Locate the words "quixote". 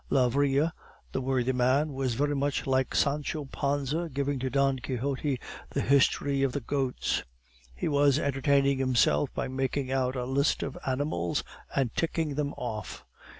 4.79-5.39